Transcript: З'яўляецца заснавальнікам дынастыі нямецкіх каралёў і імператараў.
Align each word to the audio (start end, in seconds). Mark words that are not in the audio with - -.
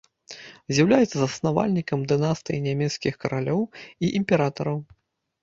З'яўляецца 0.77 1.11
заснавальнікам 1.19 1.99
дынастыі 2.13 2.63
нямецкіх 2.69 3.13
каралёў 3.27 3.61
і 4.09 4.13
імператараў. 4.23 4.77